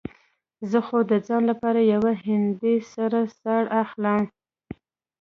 زه 0.69 0.79
خو 0.85 0.97
د 1.11 1.13
ځان 1.27 1.41
لپاره 1.51 1.79
يوه 1.93 2.11
هندۍ 2.25 2.77
سره 2.93 3.19
ساړي 3.39 3.67
هم 3.71 3.75
اخلم. 3.83 4.21